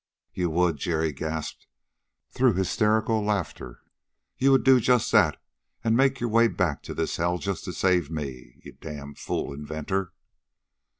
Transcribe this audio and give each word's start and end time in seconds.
"You 0.33 0.49
would," 0.49 0.77
Jerry 0.77 1.11
gasped 1.11 1.67
through 2.31 2.53
hysterical 2.55 3.21
laughter. 3.23 3.83
"You 4.35 4.49
would 4.51 4.63
do 4.63 4.79
just 4.79 5.11
that, 5.11 5.37
and 5.83 5.95
make 5.95 6.19
your 6.19 6.29
way 6.31 6.47
back 6.47 6.81
to 6.89 6.95
this 6.95 7.17
hell 7.17 7.37
just 7.37 7.65
to 7.65 7.71
save 7.71 8.09
me 8.09 8.55
you 8.63 8.71
damn 8.71 9.13
fool 9.13 9.53
inventor!" 9.53 10.13